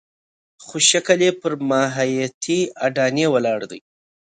[0.63, 3.79] خو شکل یې پر ماهیتي اډانې ولاړ دی.